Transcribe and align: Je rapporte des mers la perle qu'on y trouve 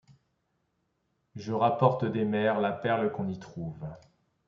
Je 1.35 1.53
rapporte 1.53 2.05
des 2.05 2.25
mers 2.25 2.59
la 2.59 2.71
perle 2.71 3.11
qu'on 3.11 3.27
y 3.29 3.37
trouve 3.37 3.85